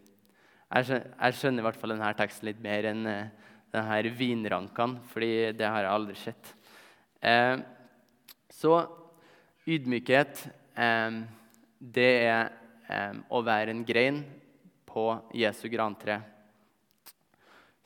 Jeg 0.70 1.36
skjønner, 1.36 1.60
i 1.60 1.66
hvert 1.66 1.80
fall 1.80 1.96
denne 1.96 2.14
teksten 2.16 2.48
litt 2.48 2.62
mer 2.64 2.88
enn 2.92 3.08
uh, 3.10 3.50
denne 3.74 4.14
vinrankene, 4.18 5.02
fordi 5.12 5.52
det 5.58 5.68
har 5.68 5.84
jeg 5.84 5.94
aldri 5.94 6.16
sett. 6.18 6.54
Eh, 7.22 7.60
så 8.50 8.74
ydmykhet, 9.68 10.48
eh, 10.76 11.20
det 11.80 12.12
er 12.26 12.52
eh, 12.90 13.16
å 13.30 13.42
være 13.46 13.76
en 13.76 13.86
grein 13.86 14.24
på 14.90 15.12
Jesu 15.38 15.68
grantre. 15.70 16.22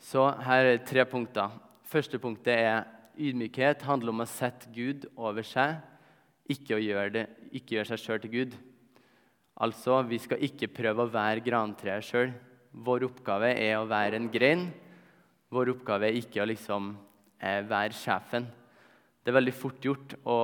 Så 0.00 0.24
her 0.44 0.70
er 0.72 0.84
tre 0.84 1.04
punkter. 1.08 1.52
Første 1.88 2.18
punktet 2.20 2.56
er 2.56 2.84
ydmykhet 3.16 3.84
handler 3.86 4.12
om 4.14 4.22
å 4.24 4.28
sette 4.28 4.70
Gud 4.74 5.06
over 5.14 5.46
seg, 5.46 5.78
ikke 6.50 6.76
å 6.76 6.82
gjøre, 6.82 7.10
det, 7.14 7.24
ikke 7.56 7.78
gjøre 7.78 7.92
seg 7.92 8.02
sjøl 8.02 8.22
til 8.22 8.32
Gud. 8.34 8.56
Altså, 9.64 10.00
vi 10.08 10.18
skal 10.20 10.42
ikke 10.44 10.72
prøve 10.74 11.06
å 11.06 11.12
være 11.12 11.44
grantreet 11.44 12.04
sjøl. 12.04 12.34
Vår 12.84 13.06
oppgave 13.06 13.52
er 13.54 13.78
å 13.78 13.88
være 13.88 14.18
en 14.18 14.30
grein. 14.32 14.66
Vår 15.54 15.70
oppgave 15.76 16.10
er 16.10 16.18
ikke 16.18 16.42
å 16.42 16.48
liksom 16.50 16.90
eh, 17.38 17.62
være 17.68 17.94
sjefen. 17.96 18.48
Det 19.22 19.30
er 19.30 19.38
veldig 19.38 19.54
fort 19.56 19.86
gjort 19.86 20.16
å 20.26 20.40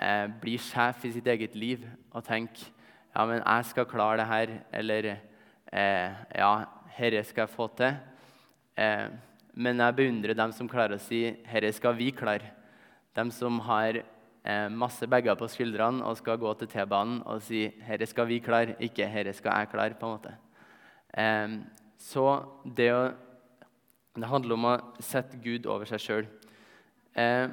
eh, 0.00 0.24
bli 0.40 0.56
sjef 0.58 1.04
i 1.06 1.12
sitt 1.14 1.28
eget 1.30 1.54
liv 1.58 1.84
og 2.10 2.24
tenke 2.26 2.72
ja, 3.16 3.22
men 3.24 3.38
jeg 3.40 3.68
skal 3.70 3.86
klare 3.88 4.18
det 4.20 4.26
her, 4.28 4.50
eller 4.76 5.06
eh, 5.08 6.16
ja, 6.36 6.50
herre 6.98 7.22
skal 7.24 7.46
jeg 7.46 7.52
få 7.54 7.68
til. 7.78 7.94
Eh, 8.76 9.06
men 9.56 9.80
jeg 9.80 9.96
beundrer 9.96 10.36
dem 10.36 10.52
som 10.52 10.68
klarer 10.68 10.98
å 10.98 11.02
si 11.02 11.22
herre 11.48 11.72
skal 11.72 11.96
vi 11.96 12.10
klare. 12.12 12.52
Dem 13.16 13.30
som 13.32 13.58
har 13.64 14.02
eh, 14.02 14.68
masse 14.68 15.08
bager 15.08 15.38
på 15.40 15.48
skuldrene 15.48 16.04
og 16.04 16.18
skal 16.20 16.36
gå 16.40 16.52
til 16.60 16.68
T-banen 16.68 17.22
og 17.24 17.40
si 17.42 17.64
'herre 17.86 18.06
skal 18.06 18.28
vi 18.28 18.40
klare', 18.40 18.76
ikke 18.80 19.08
'herre 19.08 19.32
skal 19.32 19.56
jeg 19.58 19.70
klare'. 19.72 19.98
på 19.98 20.06
en 20.06 20.12
måte. 20.18 20.34
Eh, 21.16 21.48
så 21.96 22.44
det, 22.64 22.90
å, 22.92 23.14
det, 24.14 24.28
handler 24.28 24.54
om 24.54 24.64
å 24.64 24.76
sette 25.00 25.40
Gud 25.40 25.66
over 25.66 25.86
seg 25.86 26.00
sjøl. 26.00 26.26
Eh, 27.16 27.48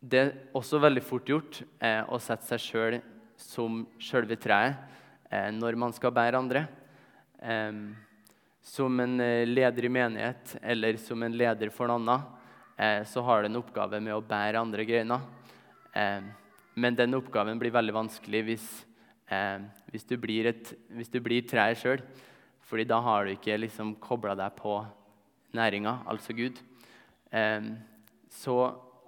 det 0.00 0.20
er 0.20 0.36
også 0.54 0.78
veldig 0.80 1.02
fort 1.02 1.28
gjort 1.28 1.62
eh, 1.80 2.04
å 2.08 2.18
sette 2.18 2.44
seg 2.44 2.60
sjøl 2.60 3.00
som 3.36 3.86
sjølve 3.98 4.36
treet 4.36 4.76
eh, 5.30 5.48
når 5.50 5.76
man 5.76 5.92
skal 5.92 6.12
bære 6.12 6.36
andre. 6.36 6.66
Eh, 7.40 7.72
som 8.62 9.00
en 9.00 9.16
leder 9.48 9.86
i 9.86 9.92
menighet 9.92 10.56
eller 10.62 10.98
som 11.00 11.22
en 11.22 11.36
leder 11.36 11.72
for 11.72 11.88
noen 11.88 12.08
annen, 12.08 13.04
så 13.04 13.20
har 13.24 13.42
du 13.42 13.50
en 13.50 13.58
oppgave 13.60 13.98
med 14.00 14.14
å 14.14 14.22
bære 14.24 14.60
andre 14.60 14.84
greiner. 14.88 15.24
Eh, 15.92 16.22
men 16.74 16.96
den 16.96 17.16
oppgaven 17.18 17.58
blir 17.58 17.74
veldig 17.74 17.94
vanskelig 17.94 18.42
hvis, 18.46 18.66
eh, 19.28 19.58
hvis 19.90 20.06
du 20.06 20.16
blir, 20.20 20.46
et, 20.52 20.72
hvis 20.94 21.10
blir 21.10 21.46
treet 21.48 21.80
sjøl. 21.80 22.02
Fordi 22.62 22.86
da 22.86 23.00
har 23.02 23.26
du 23.26 23.34
ikke 23.34 23.58
liksom 23.58 23.96
kobla 24.00 24.36
deg 24.38 24.54
på 24.56 24.78
næringa, 25.56 26.04
altså 26.06 26.32
Gud. 26.36 26.60
Eh, 27.32 27.60
så 28.30 28.56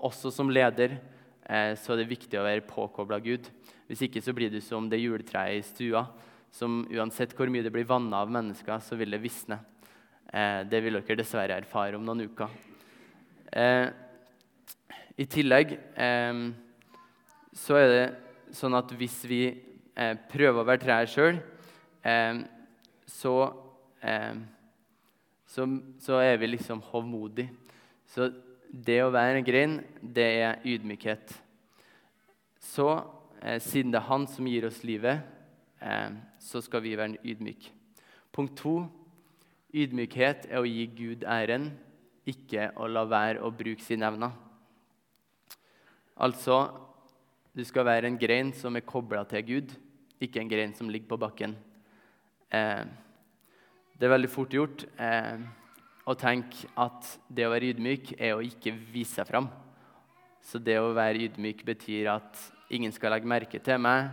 også 0.02 0.32
som 0.34 0.50
leder 0.50 0.98
eh, 1.46 1.78
så 1.78 1.94
er 1.94 2.02
det 2.02 2.10
viktig 2.10 2.40
å 2.40 2.46
være 2.46 2.66
påkobla 2.66 3.20
Gud. 3.22 3.46
Hvis 3.86 4.02
ikke 4.08 4.22
så 4.24 4.34
blir 4.34 4.50
du 4.50 4.60
som 4.60 4.88
det 4.90 5.00
juletreet 5.00 5.60
i 5.60 5.62
stua, 5.66 6.06
som 6.52 6.82
uansett 6.92 7.32
hvor 7.36 7.50
mye 7.50 7.64
det 7.64 7.72
blir 7.72 7.88
vanna 7.88 8.20
av 8.22 8.32
mennesker, 8.32 8.76
så 8.84 8.98
vil 9.00 9.16
det 9.16 9.22
visne. 9.22 9.58
Eh, 10.28 10.62
det 10.68 10.82
vil 10.84 11.00
dere 11.00 11.18
dessverre 11.18 11.56
erfare 11.56 11.96
om 11.96 12.04
noen 12.04 12.26
uker. 12.28 12.52
Eh, 13.52 13.88
I 15.16 15.26
tillegg 15.28 15.74
så 17.52 17.76
er 17.76 17.90
det 17.90 18.04
sånn 18.56 18.76
at 18.76 18.92
hvis 18.96 19.18
vi 19.28 19.42
eh, 19.48 20.14
prøver 20.30 20.62
å 20.62 20.66
være 20.66 20.82
trær 20.82 21.10
sjøl, 21.10 21.40
eh, 22.04 22.40
så, 23.08 23.34
eh, 24.00 24.40
så, 25.48 25.66
så, 26.00 26.20
er 26.20 26.38
vi 26.40 26.52
liksom 26.52 26.82
hovmodige. 26.92 27.52
Så 28.08 28.30
det 28.72 29.02
å 29.04 29.12
være 29.12 29.40
en 29.40 29.46
grein, 29.46 29.78
det 30.00 30.28
er 30.44 30.64
ydmykhet. 30.68 31.34
Så 32.62 32.88
eh, 33.42 33.60
siden 33.60 33.92
det 33.92 34.00
er 34.00 34.08
Han 34.08 34.26
som 34.30 34.48
gir 34.48 34.68
oss 34.68 34.82
livet, 34.86 35.20
eh, 35.20 35.31
så 36.38 36.60
skal 36.62 36.82
vi 36.84 36.96
være 36.98 37.18
ydmyke. 37.26 37.72
Punkt 38.32 38.56
to 38.60 38.76
ydmykhet 39.74 40.46
er 40.50 40.60
å 40.60 40.68
gi 40.68 40.86
Gud 40.96 41.26
æren, 41.28 41.70
ikke 42.28 42.70
å 42.78 42.86
la 42.86 43.02
være 43.08 43.42
å 43.42 43.50
bruke 43.50 43.82
sine 43.82 44.06
evner. 44.06 44.32
Altså 46.22 46.62
du 47.52 47.64
skal 47.68 47.84
være 47.84 48.08
en 48.08 48.16
grein 48.16 48.52
som 48.56 48.76
er 48.78 48.86
kobla 48.88 49.24
til 49.28 49.42
Gud, 49.44 49.72
ikke 50.22 50.40
en 50.40 50.48
grein 50.48 50.70
som 50.76 50.88
ligger 50.88 51.10
på 51.10 51.18
bakken. 51.20 51.56
Eh, 52.48 52.84
det 53.98 54.06
er 54.06 54.14
veldig 54.14 54.30
fort 54.32 54.54
gjort 54.56 54.86
eh, 54.96 55.42
å 56.08 56.14
tenke 56.16 56.70
at 56.80 57.10
det 57.28 57.44
å 57.46 57.52
være 57.52 57.74
ydmyk 57.74 58.14
er 58.16 58.36
å 58.36 58.44
ikke 58.44 58.72
vise 58.94 59.18
seg 59.18 59.28
fram. 59.28 59.50
Så 60.42 60.58
det 60.58 60.78
å 60.80 60.94
være 60.96 61.26
ydmyk 61.28 61.60
betyr 61.66 62.08
at 62.14 62.40
ingen 62.72 62.94
skal 62.94 63.12
legge 63.14 63.28
merke 63.28 63.60
til 63.62 63.78
meg, 63.84 64.08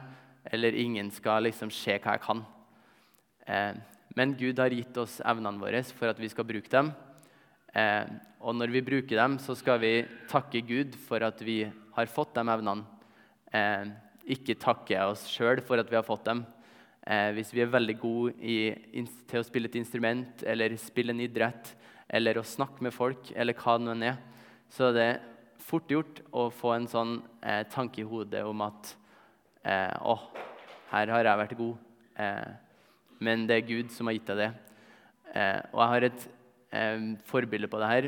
eller 0.46 0.78
ingen 0.78 1.12
skal 1.12 1.44
liksom 1.48 1.72
se 1.74 1.98
hva 1.98 2.16
jeg 2.16 2.24
kan. 2.24 2.44
Eh, 3.48 3.80
men 4.18 4.36
Gud 4.40 4.60
har 4.60 4.74
gitt 4.74 4.98
oss 4.98 5.20
evnene 5.22 5.62
våre 5.62 5.84
for 5.96 6.12
at 6.12 6.20
vi 6.20 6.30
skal 6.32 6.48
bruke 6.48 6.72
dem. 6.72 6.92
Eh, 7.76 8.06
og 8.40 8.56
når 8.56 8.72
vi 8.74 8.86
bruker 8.86 9.20
dem, 9.20 9.38
så 9.42 9.56
skal 9.58 9.82
vi 9.84 9.94
takke 10.32 10.64
Gud 10.66 10.96
for 11.08 11.24
at 11.26 11.42
vi 11.46 11.64
har 11.96 12.12
fått 12.12 12.34
de 12.38 12.46
evnene 12.46 12.86
eh, 13.54 13.90
ikke 14.30 14.58
takke 14.62 15.02
oss 15.10 15.26
sjøl 15.30 15.62
for 15.66 15.82
at 15.82 15.90
vi 15.90 15.98
har 15.98 16.08
fått 16.08 16.28
dem. 16.30 16.44
Eh, 17.04 17.32
hvis 17.38 17.52
vi 17.56 17.64
er 17.64 17.72
veldig 17.72 17.98
gode 18.02 18.36
til 19.30 19.40
å 19.42 19.46
spille 19.48 19.70
et 19.70 19.80
instrument 19.80 20.44
eller 20.46 20.76
spille 20.80 21.16
en 21.16 21.24
idrett 21.24 21.74
eller 22.10 22.40
å 22.40 22.46
snakke 22.46 22.84
med 22.86 22.94
folk, 22.96 23.32
eller 23.36 23.58
hva 23.58 23.78
det 23.78 23.86
nå 23.86 23.96
er, 24.10 24.18
så 24.70 24.90
er 24.90 24.96
det 24.98 25.10
fort 25.62 25.92
gjort 25.92 26.22
å 26.34 26.48
få 26.54 26.74
en 26.76 26.88
sånn 26.90 27.18
eh, 27.46 27.64
tanke 27.70 28.02
i 28.02 28.08
hodet 28.08 28.42
om 28.48 28.64
at 28.66 28.96
eh, 29.70 29.94
Å, 30.02 30.16
her 30.92 31.14
har 31.14 31.30
jeg 31.30 31.42
vært 31.44 31.58
god. 31.60 31.86
Eh, 32.20 32.50
men 33.26 33.46
det 33.48 33.60
er 33.60 33.70
Gud 33.70 33.94
som 33.94 34.10
har 34.10 34.18
gitt 34.18 34.32
deg 34.32 34.42
det. 34.42 34.50
Eh, 35.36 35.62
og 35.72 35.82
jeg 35.84 35.94
har 35.94 36.10
et 36.10 36.28
forbilde 37.26 37.66
på 37.66 37.80
det 37.82 37.88
her. 37.90 38.08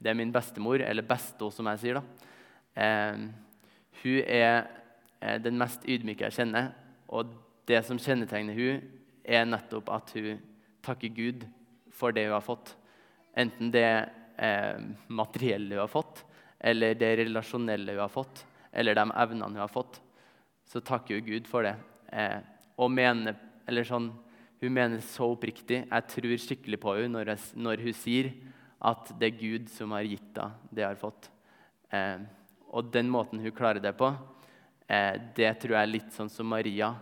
det 0.00 0.08
er 0.08 0.16
min 0.16 0.30
bestemor, 0.32 0.80
eller 0.80 1.04
besto, 1.04 1.50
som 1.52 1.66
jeg 1.68 1.82
sier. 1.82 1.98
da. 1.98 2.86
Hun 4.00 4.22
er 4.24 5.36
den 5.44 5.58
mest 5.60 5.84
ydmyke 5.84 6.24
jeg 6.24 6.32
kjenner. 6.38 6.70
Og 7.12 7.28
det 7.68 7.82
som 7.84 8.00
kjennetegner 8.00 8.56
hun, 8.56 8.80
er 9.26 9.44
nettopp 9.44 9.90
at 9.92 10.14
hun 10.16 10.40
takker 10.86 11.12
Gud 11.12 11.44
for 11.92 12.14
det 12.14 12.26
hun 12.28 12.36
har 12.36 12.44
fått. 12.46 12.72
Enten 13.36 13.72
det 13.74 13.88
eh, 14.38 14.78
materielle 15.08 15.74
hun 15.74 15.84
har 15.84 15.92
fått, 15.92 16.22
eller 16.60 16.96
det 16.98 17.12
relasjonelle 17.22 17.96
hun 17.96 18.04
har 18.04 18.12
fått, 18.12 18.44
eller 18.72 18.96
de 18.96 19.06
evnene 19.10 19.52
hun 19.52 19.64
har 19.64 19.72
fått. 19.72 20.00
Så 20.66 20.82
takker 20.82 21.18
hun 21.18 21.26
Gud 21.26 21.48
for 21.50 21.66
det. 21.66 21.74
Eh, 22.12 22.40
og 22.76 22.92
mener, 22.92 23.36
eller 23.68 23.86
sånn, 23.86 24.12
Hun 24.56 24.72
mener 24.72 25.02
så 25.04 25.26
oppriktig. 25.34 25.82
Jeg 25.84 26.04
tror 26.08 26.32
skikkelig 26.40 26.78
på 26.80 26.94
henne 26.96 27.12
når, 27.12 27.34
når, 27.60 27.82
hun 27.84 27.92
sier 27.92 28.30
at 28.80 29.10
det 29.20 29.28
er 29.28 29.36
Gud 29.36 29.66
som 29.68 29.92
har 29.92 30.06
gitt 30.08 30.38
henne 30.40 30.72
det 30.72 30.86
hun 30.86 30.88
har 30.88 30.96
fått. 30.96 31.28
Eh, 31.92 32.24
og 32.72 32.88
den 32.88 33.10
måten 33.12 33.42
hun 33.44 33.52
klarer 33.52 33.82
det 33.84 33.92
på, 34.00 34.08
eh, 34.88 35.20
det 35.36 35.50
tror 35.60 35.76
jeg 35.76 35.82
er 35.82 35.92
litt 35.92 36.16
sånn 36.16 36.32
som 36.32 36.48
Maria 36.48 36.94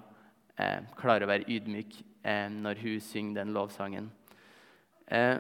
eh, 0.59 0.83
klarer 0.99 1.29
å 1.29 1.31
være 1.31 1.47
ydmyk 1.47 1.95
eh, 2.27 2.51
når 2.51 2.83
hun 2.83 2.99
synger 3.07 3.39
den 3.39 3.55
lovsangen. 3.55 4.11
Eh, 5.07 5.39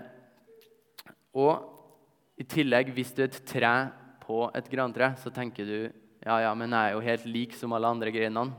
og 1.35 2.38
i 2.38 2.47
tillegg, 2.47 2.95
hvis 2.95 3.11
du 3.14 3.25
er 3.25 3.31
et 3.31 3.43
tre 3.47 3.75
på 4.23 4.47
et 4.54 4.71
grantre, 4.71 5.12
så 5.19 5.35
tenker 5.35 5.66
du 5.66 5.78
ja, 6.25 6.38
ja, 6.40 6.54
men 6.57 6.73
jeg 6.73 6.88
er 6.88 6.95
jo 6.95 7.04
helt 7.04 7.25
lik 7.28 7.52
som 7.52 7.75
alle 7.76 7.90
andre 7.93 8.09
greinene. 8.09 8.57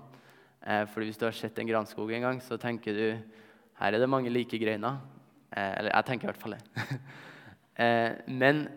Eh, 0.61 0.83
fordi 0.85 1.07
hvis 1.09 1.17
du 1.17 1.25
har 1.25 1.33
sett 1.33 1.57
en 1.57 1.69
granskog 1.69 2.11
en 2.13 2.25
gang, 2.27 2.39
så 2.41 2.59
tenker 2.61 2.93
du 2.93 3.07
her 3.79 3.93
er 3.93 4.01
det 4.01 4.09
mange 4.09 4.29
like 4.29 4.57
greiner. 4.61 4.99
Eh, 5.49 5.71
eller 5.79 5.89
jeg 5.89 6.05
tenker 6.05 6.27
i 6.27 6.29
hvert 6.29 6.43
fall 6.43 6.53
det. 6.53 6.99
eh, 7.85 8.11
men 8.29 8.67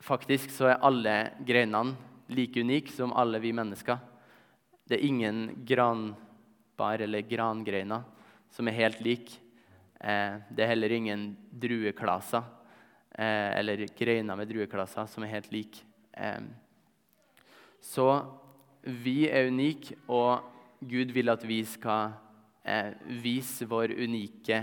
faktisk 0.00 0.54
så 0.54 0.70
er 0.70 0.84
alle 0.88 1.16
greinene 1.44 1.96
like 2.32 2.60
unike 2.60 2.94
som 2.96 3.12
alle 3.12 3.40
vi 3.44 3.52
mennesker. 3.52 4.00
Det 4.88 4.96
er 4.96 5.04
ingen 5.04 5.42
granbar 5.68 7.04
eller 7.04 7.28
grangreiner 7.28 8.06
som 8.56 8.68
er 8.68 8.78
helt 8.78 9.02
like. 9.04 9.36
Eh, 10.00 10.40
det 10.48 10.64
er 10.64 10.72
heller 10.72 10.96
ingen 10.96 11.28
drueklaser 11.52 12.40
eh, 13.18 13.52
eller 13.58 13.84
greiner 13.98 14.40
med 14.40 14.48
drueklaser 14.48 15.12
som 15.12 15.28
er 15.28 15.36
helt 15.36 15.52
like. 15.52 15.84
Så 17.80 18.06
vi 18.82 19.28
er 19.28 19.48
unike, 19.50 19.96
og 20.08 20.44
Gud 20.80 21.12
vil 21.14 21.30
at 21.32 21.42
vi 21.46 21.60
skal 21.66 22.14
eh, 22.64 22.94
vise 23.22 23.66
vår 23.68 23.96
unike 23.98 24.60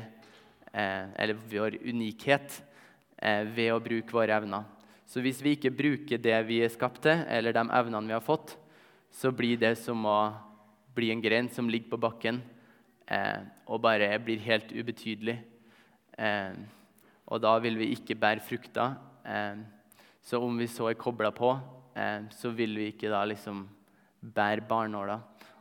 eh, 0.71 1.07
Eller 1.19 1.35
vår 1.35 1.79
unikhet 1.83 2.61
eh, 3.17 3.43
ved 3.43 3.73
å 3.73 3.81
bruke 3.83 4.15
våre 4.15 4.35
evner. 4.37 4.63
Så 5.05 5.21
hvis 5.21 5.41
vi 5.43 5.53
ikke 5.55 5.73
bruker 5.75 6.21
det 6.21 6.37
vi 6.47 6.61
er 6.65 6.71
skapt 6.73 7.03
til, 7.05 7.21
eller 7.29 7.53
de 7.53 7.65
evnene 7.67 8.07
vi 8.07 8.15
har 8.15 8.23
fått, 8.25 8.55
så 9.11 9.31
blir 9.31 9.59
det 9.61 9.75
som 9.79 10.01
å 10.09 10.19
bli 10.95 11.11
en 11.11 11.21
gren 11.23 11.49
som 11.51 11.69
ligger 11.69 11.93
på 11.93 12.01
bakken 12.07 12.41
eh, 13.11 13.43
og 13.67 13.83
bare 13.83 14.09
blir 14.23 14.41
helt 14.43 14.71
ubetydelig. 14.73 15.37
Eh, 16.17 16.57
og 17.25 17.41
da 17.43 17.55
vil 17.61 17.77
vi 17.79 17.91
ikke 17.95 18.17
bære 18.19 18.43
frukter. 18.45 18.95
Eh, 19.25 19.61
så 20.25 20.41
om 20.41 20.57
vi 20.57 20.67
så 20.71 20.89
er 20.89 20.99
kobla 20.99 21.31
på, 21.35 21.53
så 22.35 22.49
vil 22.51 22.75
vi 22.75 22.89
ikke 22.91 23.07
da 23.07 23.21
liksom 23.23 23.61
bære 24.19 24.65
barnåla. 24.67 25.19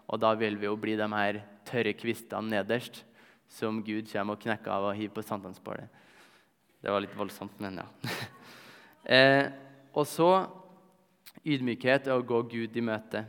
Og 0.09 0.21
da 0.21 0.33
vil 0.35 0.57
vi 0.61 0.67
jo 0.67 0.77
bli 0.77 0.97
de 0.99 1.09
her 1.13 1.41
tørre 1.67 1.95
kvistene 1.97 2.57
nederst 2.57 3.05
som 3.49 3.83
Gud 3.85 4.09
kommer 4.11 4.35
og 4.35 4.43
knekker 4.43 4.73
av 4.73 4.89
og 4.91 4.97
hiver 4.99 5.15
på 5.15 5.25
sankthansbålet. 5.25 6.03
Det 6.83 6.93
var 6.93 7.01
litt 7.01 7.15
voldsomt, 7.17 7.55
men 7.63 7.79
ja. 7.81 7.87
eh, 9.17 9.47
og 9.95 10.05
så 10.09 10.31
ydmykhet 11.45 12.09
er 12.09 12.19
å 12.19 12.27
gå 12.27 12.43
Gud 12.51 12.77
i 12.77 12.85
møte. 12.85 13.25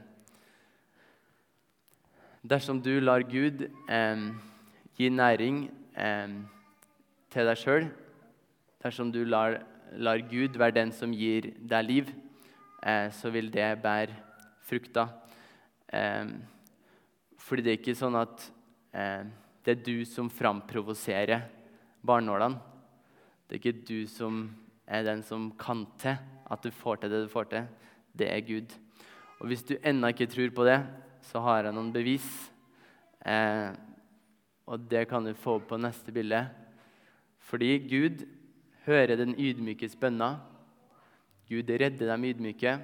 Dersom 2.45 2.81
du 2.83 2.97
lar 2.99 3.23
Gud 3.29 3.67
eh, 3.69 4.25
gi 4.97 5.11
næring 5.13 5.63
eh, 5.93 6.35
til 7.31 7.47
deg 7.51 7.61
sjøl, 7.61 7.87
dersom 8.83 9.13
du 9.13 9.23
lar 9.23 9.61
lar 9.95 10.17
Gud 10.29 10.57
være 10.57 10.75
den 10.75 10.91
som 10.91 11.13
gir 11.13 11.51
deg 11.59 11.87
liv, 11.87 12.09
eh, 12.09 12.24
så 12.85 13.31
vil 13.33 13.49
det 13.49 13.71
bære 13.81 14.13
frukter. 14.65 15.09
Eh, 15.93 16.27
fordi 17.41 17.65
det 17.65 17.73
er 17.73 17.79
ikke 17.79 17.97
sånn 17.97 18.17
at 18.17 18.45
eh, 18.95 19.25
det 19.65 19.73
er 19.73 19.83
du 19.85 20.05
som 20.09 20.29
framprovoserer 20.29 21.45
barnålene. 22.05 22.61
Det 23.45 23.57
er 23.57 23.61
ikke 23.61 23.85
du 23.85 24.05
som 24.09 24.47
er 24.85 25.05
den 25.05 25.21
som 25.25 25.51
kan 25.57 25.85
til 26.01 26.17
at 26.45 26.61
du 26.61 26.71
får 26.73 27.01
til 27.01 27.13
det 27.13 27.23
du 27.25 27.31
får 27.31 27.49
til. 27.51 27.67
Det 28.15 28.29
er 28.31 28.45
Gud. 28.45 28.73
Og 29.39 29.49
Hvis 29.49 29.65
du 29.67 29.75
ennå 29.81 30.13
ikke 30.13 30.29
tror 30.29 30.53
på 30.55 30.65
det, 30.65 30.79
så 31.25 31.41
har 31.45 31.65
jeg 31.65 31.75
noen 31.75 31.93
bevis. 31.93 32.27
Eh, 33.25 33.73
og 34.65 34.85
det 34.89 35.07
kan 35.09 35.25
du 35.25 35.33
få 35.37 35.59
på 35.59 35.77
neste 35.77 36.13
bilde. 36.13 36.45
Fordi 37.45 37.77
Gud 37.85 38.25
hører 38.85 39.17
den 39.17 39.35
ydmykes 39.37 39.97
bønner. 40.01 40.39
Gud 41.49 41.69
redder 41.69 42.09
dem 42.11 42.25
ydmyke. 42.25 42.79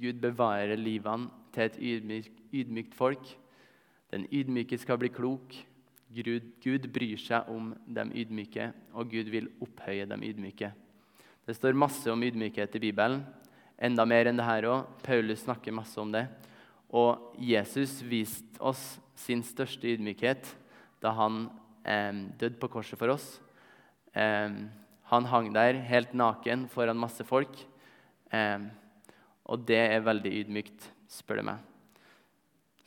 Gud 0.00 0.20
bevarer 0.22 0.78
livene 0.80 1.28
til 1.52 1.66
et 1.66 1.76
ydmykt, 1.76 2.38
ydmykt 2.52 2.94
folk. 2.96 3.26
Den 4.12 4.24
ydmyke 4.32 4.78
skal 4.80 4.98
bli 5.00 5.10
klok. 5.12 5.54
Gud, 6.12 6.48
Gud 6.60 6.88
bryr 6.92 7.20
seg 7.20 7.48
om 7.48 7.70
de 7.88 8.04
ydmyke, 8.20 8.70
og 8.92 9.08
Gud 9.08 9.30
vil 9.32 9.48
opphøye 9.64 10.04
de 10.08 10.18
ydmyke. 10.28 10.72
Det 11.46 11.56
står 11.56 11.76
masse 11.76 12.08
om 12.12 12.22
ydmykhet 12.22 12.76
i 12.76 12.82
Bibelen. 12.88 13.22
Enda 13.82 14.04
mer 14.06 14.28
enn 14.30 14.38
det 14.38 14.46
her 14.46 14.68
òg. 14.68 14.90
Paulus 15.02 15.42
snakker 15.42 15.74
masse 15.74 15.98
om 16.00 16.12
det. 16.12 16.26
Og 16.92 17.32
Jesus 17.40 17.98
viste 18.04 18.60
oss 18.60 19.00
sin 19.16 19.42
største 19.44 19.88
ydmykhet 19.88 20.52
da 21.02 21.14
han 21.16 21.46
eh, 21.88 22.12
døde 22.38 22.60
på 22.60 22.70
korset 22.70 23.00
for 23.00 23.12
oss. 23.14 23.26
Eh, 24.14 24.52
han 25.12 25.28
hang 25.28 25.50
der 25.52 25.76
helt 25.84 26.14
naken 26.16 26.64
foran 26.72 26.96
masse 26.96 27.24
folk. 27.28 27.52
Eh, 28.32 28.64
og 29.44 29.66
det 29.68 29.80
er 29.92 30.06
veldig 30.06 30.32
ydmykt, 30.40 30.86
spør 31.10 31.42
du 31.42 31.48
meg. 31.50 31.58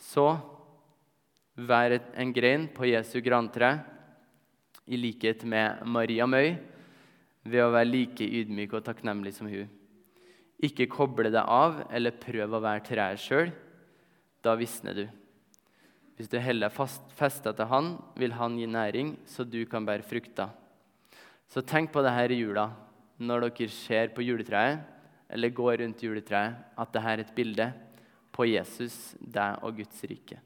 Så 0.02 0.26
vær 1.56 2.00
en 2.18 2.34
grein 2.34 2.66
på 2.74 2.90
Jesu 2.90 3.20
grantre, 3.24 3.78
i 4.86 4.98
likhet 4.98 5.42
med 5.50 5.82
Maria 5.90 6.28
Møy, 6.30 6.56
ved 7.46 7.62
å 7.62 7.72
være 7.74 7.90
like 7.90 8.26
ydmyk 8.26 8.74
og 8.78 8.84
takknemlig 8.86 9.34
som 9.38 9.50
hun. 9.50 9.70
Ikke 10.66 10.90
koble 10.90 11.30
deg 11.30 11.42
av 11.42 11.84
eller 11.94 12.18
prøv 12.22 12.54
å 12.54 12.62
være 12.64 12.86
treet 12.86 13.22
sjøl. 13.22 13.54
Da 14.46 14.54
visner 14.58 14.98
du. 14.98 15.06
Hvis 16.16 16.30
du 16.32 16.38
heller 16.40 16.72
fester 16.72 17.54
til 17.54 17.68
Han, 17.70 17.96
vil 18.16 18.34
Han 18.38 18.58
gi 18.58 18.70
næring, 18.70 19.18
så 19.26 19.44
du 19.44 19.66
kan 19.70 19.86
bære 19.86 20.06
frukter. 20.06 20.54
Så 21.56 21.62
tenk 21.64 21.94
på 21.94 22.02
det 22.04 22.12
her 22.12 22.34
i 22.36 22.42
jula, 22.42 22.66
når 23.16 23.46
dere 23.46 23.72
ser 23.72 24.10
på 24.12 24.26
juletreet, 24.26 24.82
eller 25.32 25.54
går 25.56 25.78
rundt 25.80 26.02
juletreet, 26.04 26.58
at 26.76 26.90
dette 26.92 27.12
er 27.14 27.22
et 27.24 27.32
bilde 27.38 27.68
på 28.36 28.44
Jesus, 28.50 29.16
deg 29.24 29.64
og 29.64 29.78
Guds 29.78 30.02
rike. 30.04 30.42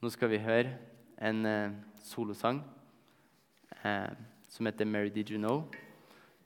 Nå 0.00 0.08
skal 0.08 0.32
vi 0.32 0.40
høre 0.40 0.72
en 1.20 1.44
eh, 1.44 1.76
solosang 2.00 2.62
eh, 3.84 4.16
som 4.48 4.72
heter 4.72 4.88
'Mary 4.88 5.12
Did 5.12 5.36
You 5.36 5.38
Know', 5.38 5.68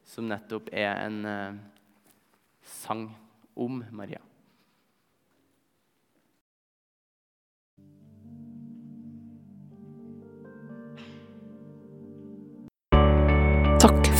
som 0.03 0.27
nettopp 0.27 0.74
er 0.74 1.07
en 1.07 1.24
eh, 1.24 1.62
sang 2.62 3.07
om 3.55 3.85
Maria. 3.92 4.27